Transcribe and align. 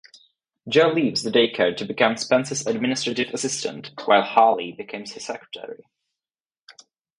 Joe 0.67 0.87
leaves 0.87 1.21
the 1.21 1.29
daycare 1.29 1.77
to 1.77 1.85
become 1.85 2.17
Spence's 2.17 2.65
administrative 2.65 3.31
assistant 3.35 3.91
while 4.05 4.23
Holly 4.23 4.71
becomes 4.71 5.11
his 5.11 5.25
secretary. 5.25 5.83